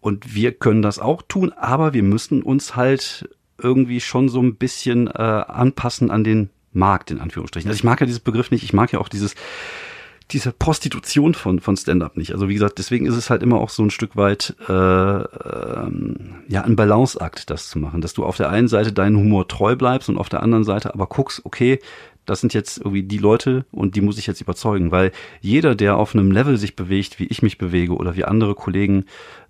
[0.00, 3.28] Und wir können das auch tun, aber wir müssen uns halt
[3.60, 7.68] irgendwie schon so ein bisschen äh, anpassen an den Markt, in Anführungsstrichen.
[7.68, 9.34] Also ich mag ja dieses Begriff nicht, ich mag ja auch dieses,
[10.30, 12.32] diese Prostitution von, von Stand-up nicht.
[12.32, 16.36] Also wie gesagt, deswegen ist es halt immer auch so ein Stück weit äh, ähm,
[16.48, 19.76] ja ein Balanceakt, das zu machen, dass du auf der einen Seite deinen Humor treu
[19.76, 21.78] bleibst und auf der anderen Seite aber guckst, okay,
[22.28, 25.96] das sind jetzt irgendwie die Leute und die muss ich jetzt überzeugen, weil jeder, der
[25.96, 29.06] auf einem Level sich bewegt, wie ich mich bewege oder wie andere Kollegen,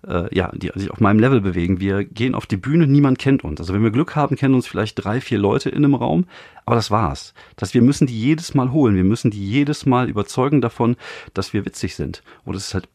[0.07, 3.43] äh, ja, die sich auf meinem Level bewegen, wir gehen auf die Bühne, niemand kennt
[3.43, 3.59] uns.
[3.59, 6.25] Also wenn wir Glück haben, kennen uns vielleicht drei, vier Leute in einem Raum,
[6.65, 7.33] aber das war's.
[7.57, 10.95] Dass wir müssen die jedes Mal holen, wir müssen die jedes Mal überzeugen davon,
[11.33, 12.23] dass wir witzig sind.
[12.45, 12.87] Und es ist halt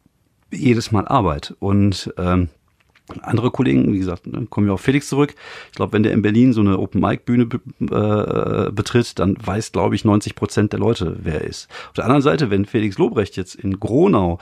[0.50, 2.48] jedes Mal Arbeit und ähm,
[3.22, 5.34] andere Kollegen, wie gesagt, kommen wir auf Felix zurück.
[5.70, 7.48] Ich glaube, wenn der in Berlin so eine Open-Mic-Bühne
[7.80, 11.68] äh, betritt, dann weiß, glaube ich, 90 Prozent der Leute, wer er ist.
[11.88, 14.38] Auf der anderen Seite, wenn Felix Lobrecht jetzt in Gronau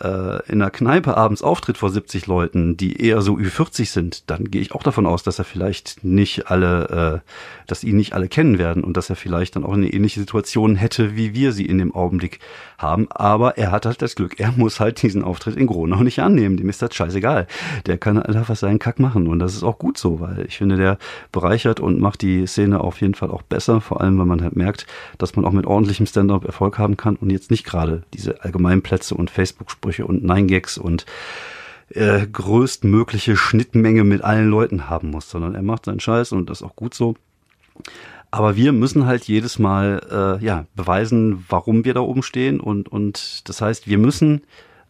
[0.00, 4.44] äh, in einer Kneipe abends auftritt vor 70 Leuten, die eher so Ü40 sind, dann
[4.44, 7.30] gehe ich auch davon aus, dass er vielleicht nicht alle, äh,
[7.66, 10.76] dass ihn nicht alle kennen werden und dass er vielleicht dann auch eine ähnliche Situation
[10.76, 12.40] hätte, wie wir sie in dem Augenblick
[12.78, 13.10] haben.
[13.10, 16.56] Aber er hat halt das Glück, er muss halt diesen Auftritt in Gronau nicht annehmen.
[16.56, 17.46] Dem ist das scheißegal.
[17.86, 20.76] Der kann einfach seinen Kack machen und das ist auch gut so, weil ich finde,
[20.76, 20.98] der
[21.32, 24.56] bereichert und macht die Szene auf jeden Fall auch besser, vor allem, wenn man halt
[24.56, 24.86] merkt,
[25.18, 29.14] dass man auch mit ordentlichem Stand-up Erfolg haben kann und jetzt nicht gerade diese Allgemeinplätze
[29.14, 31.06] und Facebook-Sprüche und Nein-Gags und
[31.90, 36.60] äh, größtmögliche Schnittmenge mit allen Leuten haben muss, sondern er macht seinen Scheiß und das
[36.60, 37.14] ist auch gut so.
[38.30, 42.88] Aber wir müssen halt jedes Mal äh, ja beweisen, warum wir da oben stehen und
[42.88, 44.42] und das heißt, wir müssen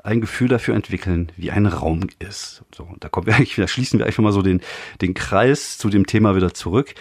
[0.03, 2.65] ein Gefühl dafür entwickeln, wie ein Raum ist.
[2.75, 4.61] So, da kommen wir eigentlich wieder, schließen wir einfach mal so den
[5.01, 6.95] den Kreis zu dem Thema wieder zurück.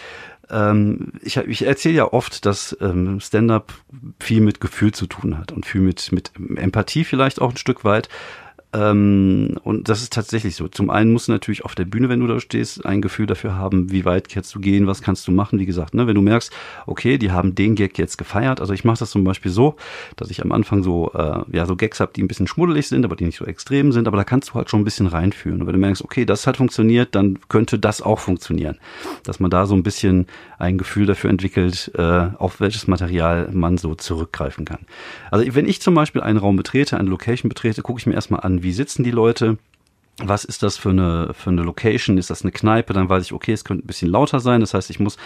[0.50, 3.72] Ähm, ich, ich erzähle ja oft, dass ähm, Stand-up
[4.20, 7.84] viel mit Gefühl zu tun hat und viel mit mit Empathie vielleicht auch ein Stück
[7.84, 8.08] weit.
[8.74, 10.68] Ähm, und das ist tatsächlich so.
[10.68, 13.54] Zum einen musst du natürlich auf der Bühne, wenn du da stehst, ein Gefühl dafür
[13.54, 15.58] haben, wie weit kannst du gehen, was kannst du machen.
[15.58, 16.52] Wie gesagt, ne, wenn du merkst,
[16.86, 18.60] okay, die haben den Gag jetzt gefeiert.
[18.60, 19.76] Also ich mache das zum Beispiel so,
[20.16, 23.04] dass ich am Anfang so, äh, ja, so Gags habe, die ein bisschen schmuddelig sind,
[23.04, 24.06] aber die nicht so extrem sind.
[24.06, 25.62] Aber da kannst du halt schon ein bisschen reinführen.
[25.62, 28.78] Und wenn du merkst, okay, das hat funktioniert, dann könnte das auch funktionieren.
[29.24, 30.26] Dass man da so ein bisschen
[30.58, 32.02] ein Gefühl dafür entwickelt, äh,
[32.36, 34.80] auf welches Material man so zurückgreifen kann.
[35.30, 38.40] Also wenn ich zum Beispiel einen Raum betrete, eine Location betrete, gucke ich mir erstmal
[38.40, 39.58] an, wie sitzen die Leute,
[40.18, 43.32] was ist das für eine, für eine Location, ist das eine Kneipe, dann weiß ich,
[43.32, 45.16] okay, es könnte ein bisschen lauter sein, das heißt, ich muss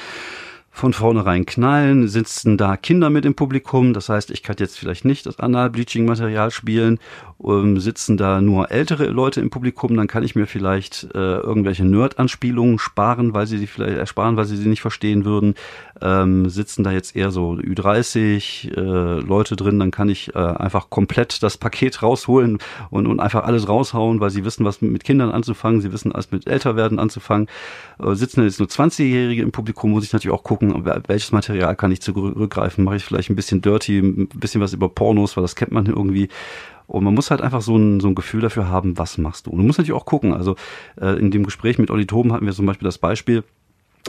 [0.74, 5.04] von vornherein knallen, sitzen da Kinder mit im Publikum, das heißt, ich kann jetzt vielleicht
[5.04, 6.98] nicht das Anal-Bleaching-Material spielen,
[7.44, 11.84] ähm, sitzen da nur ältere Leute im Publikum, dann kann ich mir vielleicht äh, irgendwelche
[11.84, 15.54] Nerd-Anspielungen sparen, weil sie die vielleicht ersparen, weil sie sie nicht verstehen würden.
[16.00, 20.88] Ähm, sitzen da jetzt eher so Ü30 äh, Leute drin, dann kann ich äh, einfach
[20.88, 22.58] komplett das Paket rausholen
[22.90, 26.32] und, und einfach alles raushauen, weil sie wissen, was mit Kindern anzufangen, sie wissen, alles
[26.32, 27.46] mit Älterwerden anzufangen.
[28.02, 31.76] Äh, sitzen jetzt nur 20-Jährige im Publikum, muss ich natürlich auch gucken, gucken, welches Material
[31.76, 32.84] kann ich zurückgreifen.
[32.84, 35.86] Mache ich vielleicht ein bisschen dirty, ein bisschen was über Pornos, weil das kennt man
[35.86, 36.28] irgendwie.
[36.86, 39.50] Und man muss halt einfach so ein, so ein Gefühl dafür haben, was machst du.
[39.50, 40.34] Und du musst natürlich auch gucken.
[40.34, 40.56] Also
[41.00, 43.44] äh, in dem Gespräch mit Olli Toben hatten wir zum Beispiel das Beispiel,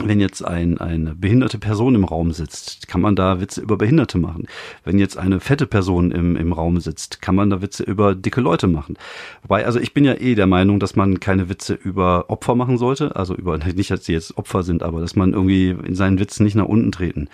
[0.02, 4.18] wenn jetzt ein, eine behinderte Person im Raum sitzt, kann man da Witze über Behinderte
[4.18, 4.46] machen.
[4.82, 8.40] Wenn jetzt eine fette Person im, im Raum sitzt, kann man da Witze über dicke
[8.40, 8.96] Leute machen.
[9.42, 12.78] Wobei, also ich bin ja eh der Meinung, dass man keine Witze über Opfer machen
[12.78, 13.14] sollte.
[13.14, 16.44] Also über, nicht, dass sie jetzt Opfer sind, aber dass man irgendwie in seinen Witzen
[16.44, 17.28] nicht nach unten treten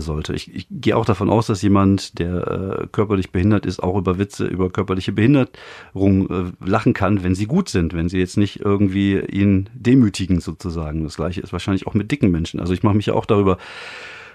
[0.00, 0.34] sollte.
[0.34, 4.18] Ich, ich gehe auch davon aus, dass jemand, der äh, körperlich behindert ist, auch über
[4.18, 8.60] Witze über körperliche Behinderung äh, lachen kann, wenn sie gut sind, wenn sie jetzt nicht
[8.60, 11.04] irgendwie ihn demütigen sozusagen.
[11.04, 12.60] Das gleiche ist wahrscheinlich auch mit dicken Menschen.
[12.60, 13.58] Also ich mache mich ja auch darüber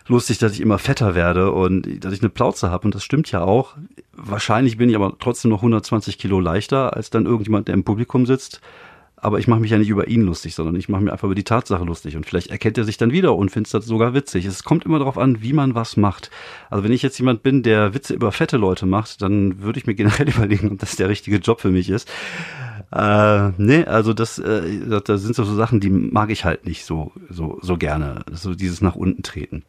[0.08, 3.32] lustig, dass ich immer fetter werde und dass ich eine Plauze habe und das stimmt
[3.32, 3.76] ja auch.
[4.14, 8.26] Wahrscheinlich bin ich aber trotzdem noch 120 Kilo leichter als dann irgendjemand, der im Publikum
[8.26, 8.62] sitzt
[9.20, 11.36] aber ich mache mich ja nicht über ihn lustig, sondern ich mache mir einfach über
[11.36, 12.16] die Tatsache lustig.
[12.16, 14.46] Und vielleicht erkennt er sich dann wieder und findet das sogar witzig.
[14.46, 16.30] Es kommt immer darauf an, wie man was macht.
[16.70, 19.88] Also wenn ich jetzt jemand bin, der Witze über fette Leute macht, dann würde ich
[19.88, 22.08] mir generell überlegen, ob das der richtige Job für mich ist.
[22.92, 27.12] Äh, nee, also das, äh, das sind so Sachen, die mag ich halt nicht so,
[27.30, 28.24] so, so gerne.
[28.32, 29.64] So dieses nach unten treten.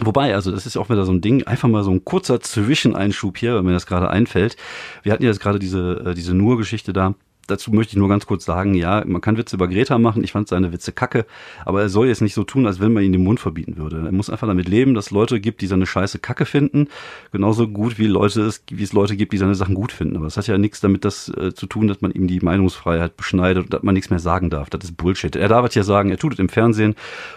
[0.00, 3.38] Wobei, also das ist auch wieder so ein Ding, einfach mal so ein kurzer Zwischeneinschub
[3.38, 4.56] hier, wenn mir das gerade einfällt.
[5.02, 7.14] Wir hatten ja jetzt gerade diese, äh, diese Nur-Geschichte da
[7.46, 10.32] dazu möchte ich nur ganz kurz sagen, ja, man kann Witze über Greta machen, ich
[10.32, 11.26] fand seine Witze kacke,
[11.64, 14.02] aber er soll jetzt nicht so tun, als wenn man ihn den Mund verbieten würde.
[14.04, 16.88] Er muss einfach damit leben, dass Leute gibt, die seine Scheiße kacke finden,
[17.32, 20.16] genauso gut wie Leute es, wie es Leute gibt, die seine Sachen gut finden.
[20.16, 23.16] Aber es hat ja nichts damit das äh, zu tun, dass man ihm die Meinungsfreiheit
[23.16, 24.70] beschneidet und dass man nichts mehr sagen darf.
[24.70, 25.34] Das ist Bullshit.
[25.36, 26.94] Er darf es ja sagen, er tut es im Fernsehen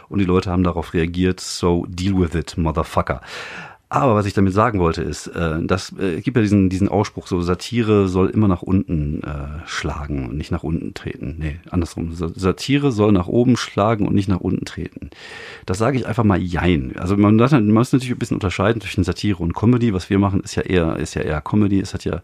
[0.10, 3.22] und die Leute haben darauf reagiert, so deal with it, motherfucker.
[3.90, 7.26] Aber was ich damit sagen wollte, ist, äh, das äh, gibt ja diesen, diesen Ausspruch,
[7.26, 11.38] so Satire soll immer nach unten äh, schlagen und nicht nach unten treten.
[11.40, 12.14] Nee, andersrum.
[12.14, 15.10] Satire soll nach oben schlagen und nicht nach unten treten.
[15.66, 16.98] Das sage ich einfach mal jein.
[16.98, 19.94] Also man, man muss natürlich ein bisschen unterscheiden zwischen Satire und Comedy.
[19.94, 21.80] Was wir machen, ist ja eher, ist ja eher Comedy.
[21.80, 22.22] Es hat ja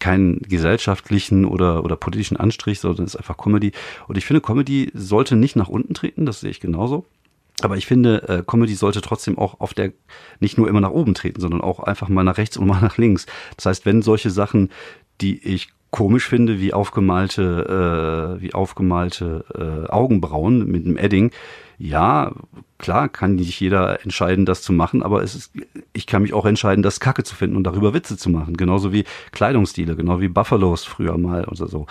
[0.00, 3.70] keinen gesellschaftlichen oder, oder politischen Anstrich, sondern es ist einfach Comedy.
[4.08, 7.06] Und ich finde, Comedy sollte nicht nach unten treten, das sehe ich genauso.
[7.62, 9.92] Aber ich finde, äh, Comedy sollte trotzdem auch auf der
[10.40, 12.98] nicht nur immer nach oben treten, sondern auch einfach mal nach rechts und mal nach
[12.98, 13.26] links.
[13.56, 14.70] Das heißt, wenn solche Sachen,
[15.20, 21.30] die ich komisch finde, wie aufgemalte, äh, wie aufgemalte äh, Augenbrauen mit einem Edding,
[21.78, 22.32] ja,
[22.78, 25.52] klar kann nicht jeder entscheiden, das zu machen, aber es ist,
[25.92, 28.56] ich kann mich auch entscheiden, das Kacke zu finden und darüber Witze zu machen.
[28.56, 31.86] Genauso wie Kleidungsstile, genau wie Buffalos früher mal oder so.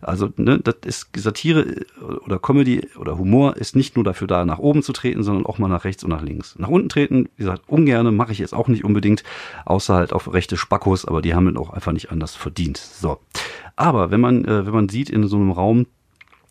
[0.00, 1.84] Also, ne, das ist Satire
[2.24, 5.58] oder Comedy oder Humor ist nicht nur dafür da, nach oben zu treten, sondern auch
[5.58, 6.58] mal nach rechts und nach links.
[6.58, 9.22] Nach unten treten, wie gesagt, ungerne, mache ich jetzt auch nicht unbedingt,
[9.64, 12.76] außer halt auf rechte Spackos, aber die haben dann auch einfach nicht anders verdient.
[12.76, 13.18] So.
[13.76, 15.86] Aber wenn man, äh, wenn man sieht in so einem Raum,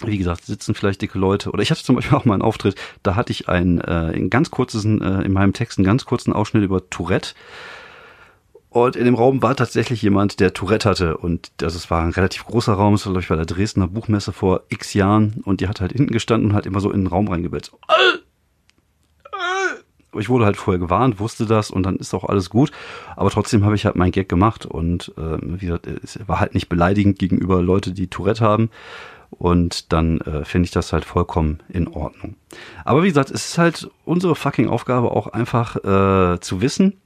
[0.05, 1.51] wie gesagt, sitzen vielleicht dicke Leute.
[1.51, 4.29] Oder ich hatte zum Beispiel auch mal einen Auftritt, da hatte ich ein, äh, ein
[4.29, 7.33] ganz kurzes, äh, in meinem Text einen ganz kurzen Ausschnitt über Tourette.
[8.69, 11.17] Und in dem Raum war tatsächlich jemand, der Tourette hatte.
[11.17, 13.87] Und das es war ein relativ großer Raum, das war, glaube ich, bei der Dresdner
[13.87, 15.41] Buchmesse vor x Jahren.
[15.43, 17.65] Und die hat halt hinten gestanden und hat immer so in den Raum reingebellt.
[17.65, 18.19] So, äh,
[20.19, 22.71] ich wurde halt vorher gewarnt, wusste das und dann ist auch alles gut.
[23.15, 26.53] Aber trotzdem habe ich halt meinen Gag gemacht und äh, wie gesagt, es war halt
[26.53, 28.69] nicht beleidigend gegenüber Leute, die Tourette haben.
[29.41, 32.36] Und dann äh, finde ich das halt vollkommen in Ordnung.
[32.86, 37.01] Aber wie gesagt, es ist halt unsere fucking Aufgabe auch einfach äh, zu wissen,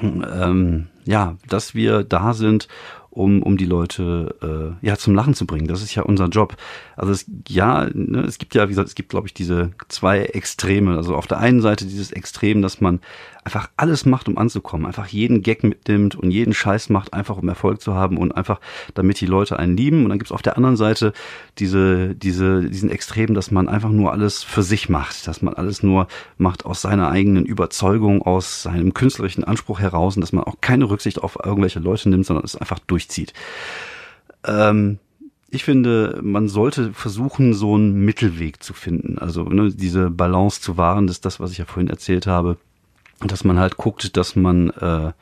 [0.00, 2.68] ähm, ja, dass wir da sind,
[3.14, 5.68] um, um die Leute äh, ja zum Lachen zu bringen.
[5.68, 6.56] Das ist ja unser Job.
[6.96, 10.20] Also es, ja, ne, es gibt ja, wie gesagt, es gibt, glaube ich, diese zwei
[10.20, 10.96] Extreme.
[10.96, 13.00] Also auf der einen Seite dieses Extrem, dass man
[13.44, 17.48] einfach alles macht, um anzukommen, einfach jeden Gag mitnimmt und jeden Scheiß macht, einfach um
[17.48, 18.58] Erfolg zu haben und einfach,
[18.94, 20.02] damit die Leute einen lieben.
[20.02, 21.12] Und dann gibt's auf der anderen Seite
[21.58, 25.82] diese, diese, diesen Extrem, dass man einfach nur alles für sich macht, dass man alles
[25.82, 30.56] nur macht aus seiner eigenen Überzeugung, aus seinem künstlerischen Anspruch heraus und dass man auch
[30.60, 33.32] keine Rücksicht auf irgendwelche Leute nimmt, sondern es einfach durchzieht.
[34.44, 34.98] Ähm,
[35.50, 39.18] ich finde, man sollte versuchen, so einen Mittelweg zu finden.
[39.18, 42.58] Also ne, diese Balance zu wahren, das ist das, was ich ja vorhin erzählt habe
[43.20, 45.12] dass man halt guckt, dass man äh,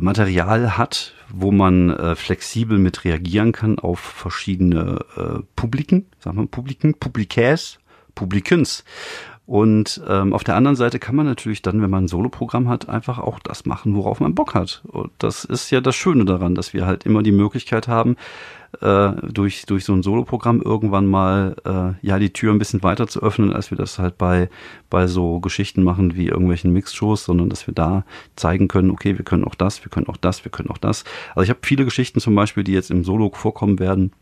[0.00, 6.46] Material hat, wo man äh, flexibel mit reagieren kann auf verschiedene äh, Publiken, sagen wir
[6.46, 7.78] Publiken, Publikäs,
[8.14, 8.84] Publikens.
[9.48, 12.90] Und ähm, auf der anderen Seite kann man natürlich dann, wenn man ein Soloprogramm hat,
[12.90, 14.82] einfach auch das machen, worauf man Bock hat.
[14.88, 18.16] Und das ist ja das Schöne daran, dass wir halt immer die Möglichkeit haben,
[18.82, 23.06] äh, durch, durch so ein Soloprogramm irgendwann mal äh, ja die Tür ein bisschen weiter
[23.06, 24.50] zu öffnen, als wir das halt bei,
[24.90, 28.04] bei so Geschichten machen wie irgendwelchen Mixshows, sondern dass wir da
[28.36, 31.04] zeigen können, okay, wir können auch das, wir können auch das, wir können auch das.
[31.30, 34.12] Also ich habe viele Geschichten zum Beispiel, die jetzt im Solo vorkommen werden,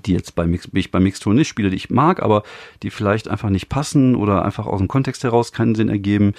[0.00, 2.42] die jetzt bei Mix, ich bei Mixtour nicht spiele, die ich mag, aber
[2.82, 6.34] die vielleicht einfach nicht passen oder einfach aus dem Kontext heraus keinen Sinn ergeben.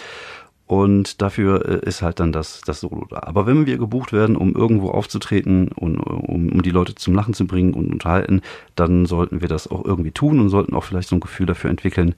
[0.65, 3.19] Und dafür äh, ist halt dann das, das Solo da.
[3.23, 7.33] Aber wenn wir gebucht werden, um irgendwo aufzutreten und um, um die Leute zum Lachen
[7.33, 8.41] zu bringen und unterhalten,
[8.75, 11.69] dann sollten wir das auch irgendwie tun und sollten auch vielleicht so ein Gefühl dafür
[11.69, 12.15] entwickeln,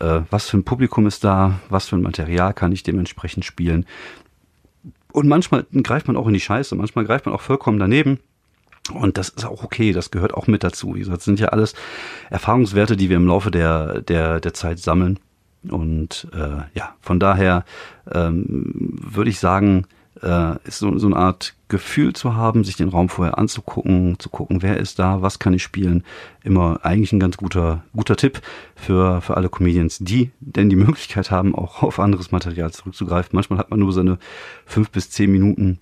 [0.00, 3.86] äh, was für ein Publikum ist da, was für ein Material kann ich dementsprechend spielen.
[5.12, 8.18] Und manchmal greift man auch in die Scheiße, manchmal greift man auch vollkommen daneben.
[8.92, 10.94] Und das ist auch okay, das gehört auch mit dazu.
[10.94, 11.74] Wie gesagt, das sind ja alles
[12.30, 15.18] Erfahrungswerte, die wir im Laufe der, der, der Zeit sammeln.
[15.70, 17.64] Und äh, ja, von daher
[18.12, 19.86] ähm, würde ich sagen,
[20.22, 24.28] äh, ist so, so eine Art Gefühl zu haben, sich den Raum vorher anzugucken, zu
[24.28, 26.04] gucken, wer ist da, was kann ich spielen,
[26.42, 28.40] immer eigentlich ein ganz guter, guter Tipp
[28.76, 33.30] für, für alle Comedians, die denn die Möglichkeit haben, auch auf anderes Material zurückzugreifen.
[33.32, 34.18] Manchmal hat man nur seine
[34.66, 35.80] fünf bis zehn Minuten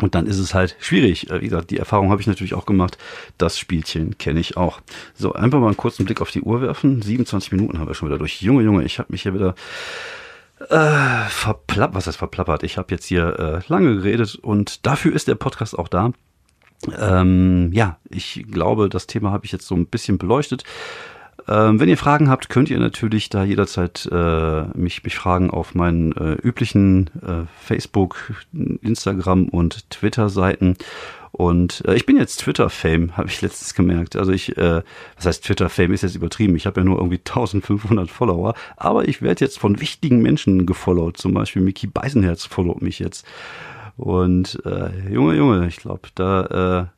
[0.00, 1.30] und dann ist es halt schwierig.
[1.30, 2.98] Äh, wie gesagt, die Erfahrung habe ich natürlich auch gemacht.
[3.38, 4.80] Das Spielchen kenne ich auch.
[5.14, 7.00] So, einfach mal einen kurzen Blick auf die Uhr werfen.
[7.00, 8.42] 27 Minuten haben wir schon wieder durch.
[8.42, 9.54] Junge, Junge, ich habe mich hier wieder
[10.68, 11.94] äh, verplappert.
[11.94, 12.64] Was heißt verplappert?
[12.64, 16.12] Ich habe jetzt hier äh, lange geredet und dafür ist der Podcast auch da.
[16.98, 20.64] Ähm, ja, ich glaube, das Thema habe ich jetzt so ein bisschen beleuchtet.
[21.46, 25.74] Ähm, wenn ihr Fragen habt, könnt ihr natürlich da jederzeit äh, mich, mich fragen auf
[25.74, 30.76] meinen äh, üblichen äh, Facebook, Instagram und Twitter-Seiten.
[31.32, 34.16] Und äh, ich bin jetzt Twitter-Fame, habe ich letztens gemerkt.
[34.16, 34.82] Also ich, äh,
[35.16, 36.56] was heißt Twitter-Fame ist jetzt übertrieben.
[36.56, 38.54] Ich habe ja nur irgendwie 1500 Follower.
[38.76, 41.18] Aber ich werde jetzt von wichtigen Menschen gefollowt.
[41.18, 43.26] Zum Beispiel Mickey Beisenherz followt mich jetzt.
[43.96, 46.90] Und äh, Junge, Junge, ich glaube, da...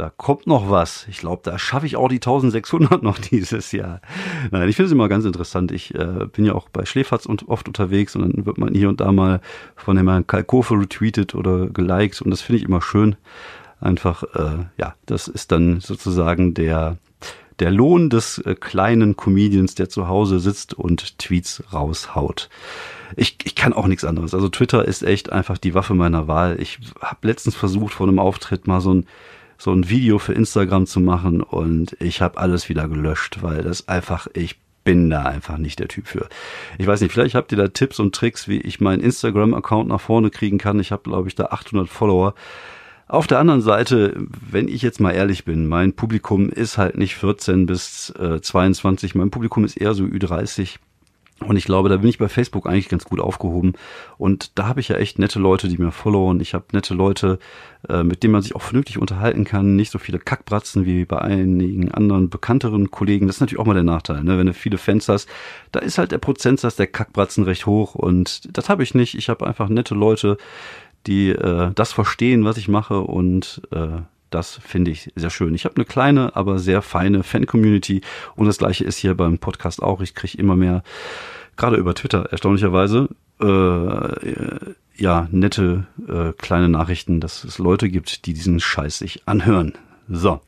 [0.00, 1.06] Da kommt noch was.
[1.10, 4.00] Ich glaube, da schaffe ich auch die 1600 noch dieses Jahr.
[4.50, 5.72] Nein, ich finde es immer ganz interessant.
[5.72, 8.88] Ich äh, bin ja auch bei Schläferz und oft unterwegs und dann wird man hier
[8.88, 9.42] und da mal
[9.76, 13.16] von dem Herrn Kalkofe retweetet oder geliked und das finde ich immer schön.
[13.78, 16.96] Einfach, äh, ja, das ist dann sozusagen der,
[17.58, 22.48] der Lohn des äh, kleinen Comedians, der zu Hause sitzt und Tweets raushaut.
[23.16, 24.32] Ich, ich kann auch nichts anderes.
[24.32, 26.58] Also Twitter ist echt einfach die Waffe meiner Wahl.
[26.58, 29.06] Ich habe letztens versucht, vor einem Auftritt mal so ein
[29.60, 33.88] so ein Video für Instagram zu machen und ich habe alles wieder gelöscht, weil das
[33.88, 36.30] einfach, ich bin da einfach nicht der Typ für.
[36.78, 40.00] Ich weiß nicht, vielleicht habt ihr da Tipps und Tricks, wie ich meinen Instagram-Account nach
[40.00, 40.80] vorne kriegen kann.
[40.80, 42.34] Ich habe, glaube ich, da 800 Follower.
[43.06, 44.14] Auf der anderen Seite,
[44.50, 49.14] wenn ich jetzt mal ehrlich bin, mein Publikum ist halt nicht 14 bis äh, 22,
[49.14, 50.76] mein Publikum ist eher so Ü30.
[51.46, 53.72] Und ich glaube, da bin ich bei Facebook eigentlich ganz gut aufgehoben.
[54.18, 56.40] Und da habe ich ja echt nette Leute, die mir followen.
[56.40, 57.38] Ich habe nette Leute,
[57.88, 59.74] äh, mit denen man sich auch vernünftig unterhalten kann.
[59.74, 63.26] Nicht so viele Kackbratzen wie bei einigen anderen bekannteren Kollegen.
[63.26, 64.22] Das ist natürlich auch mal der Nachteil.
[64.22, 64.36] Ne?
[64.36, 65.28] Wenn du viele Fans hast,
[65.72, 67.94] da ist halt der Prozentsatz der Kackbratzen recht hoch.
[67.94, 69.14] Und das habe ich nicht.
[69.14, 70.36] Ich habe einfach nette Leute,
[71.06, 75.54] die äh, das verstehen, was ich mache und äh, Das finde ich sehr schön.
[75.54, 78.00] Ich habe eine kleine, aber sehr feine Fan-Community
[78.36, 80.00] und das gleiche ist hier beim Podcast auch.
[80.00, 80.82] Ich kriege immer mehr,
[81.56, 83.08] gerade über Twitter erstaunlicherweise,
[83.40, 89.74] äh, ja, nette äh, kleine Nachrichten, dass es Leute gibt, die diesen Scheiß sich anhören.
[90.08, 90.40] So.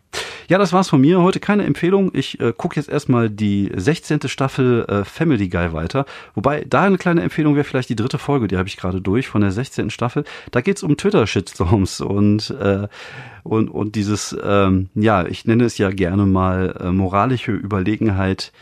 [0.48, 1.22] Ja, das war's von mir.
[1.22, 2.10] Heute keine Empfehlung.
[2.14, 4.28] Ich äh, gucke jetzt erstmal die 16.
[4.28, 6.04] Staffel äh, Family Guy weiter.
[6.34, 9.28] Wobei, da eine kleine Empfehlung wäre vielleicht die dritte Folge, die habe ich gerade durch
[9.28, 9.90] von der 16.
[9.90, 10.24] Staffel.
[10.50, 12.88] Da geht's um Twitter-Shitstorms und, äh,
[13.44, 18.52] und, und dieses, ähm, ja, ich nenne es ja gerne mal äh, moralische Überlegenheit,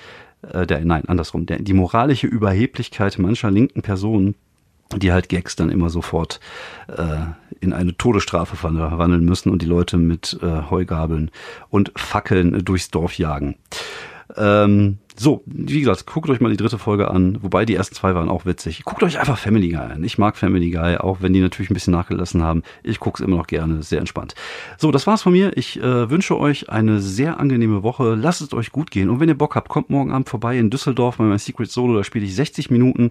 [0.43, 4.35] äh, der, nein, andersrum, der, die moralische Überheblichkeit mancher linken Personen
[4.97, 6.41] die halt Gags dann immer sofort
[6.89, 7.19] äh,
[7.61, 11.31] in eine Todesstrafe verwandeln müssen und die Leute mit äh, Heugabeln
[11.69, 13.57] und Fackeln äh, durchs Dorf jagen.
[14.37, 18.15] Ähm, so, wie gesagt, guckt euch mal die dritte Folge an, wobei die ersten zwei
[18.15, 18.85] waren auch witzig.
[18.85, 20.03] Guckt euch einfach Family Guy an.
[20.03, 22.63] Ich mag Family Guy, auch wenn die natürlich ein bisschen nachgelassen haben.
[22.83, 24.35] Ich gucke es immer noch gerne, sehr entspannt.
[24.79, 25.57] So, das war's von mir.
[25.59, 28.15] Ich äh, wünsche euch eine sehr angenehme Woche.
[28.15, 29.11] Lasst es euch gut gehen.
[29.11, 31.97] Und wenn ihr Bock habt, kommt morgen Abend vorbei in Düsseldorf bei meinem Secret Solo.
[31.97, 33.11] Da spiele ich 60 Minuten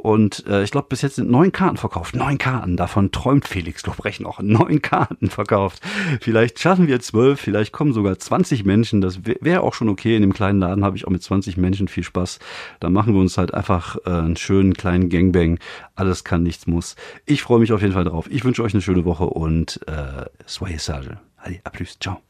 [0.00, 2.14] und äh, ich glaube, bis jetzt sind neun Karten verkauft.
[2.14, 2.76] Neun Karten.
[2.76, 4.40] Davon träumt Felix Lobrecht noch.
[4.42, 5.82] Neun Karten verkauft.
[6.20, 9.00] Vielleicht schaffen wir zwölf, vielleicht kommen sogar 20 Menschen.
[9.00, 10.16] Das wäre wär auch schon okay.
[10.16, 12.38] In dem kleinen Laden habe ich auch mit 20 Menschen viel Spaß.
[12.80, 15.58] Da machen wir uns halt einfach äh, einen schönen kleinen Gangbang.
[15.94, 16.96] Alles kann, nichts muss.
[17.26, 18.26] Ich freue mich auf jeden Fall drauf.
[18.30, 21.18] Ich wünsche euch eine schöne Woche und äh, soyez sage.
[21.36, 21.98] Allez, à plus.
[21.98, 22.29] Ciao.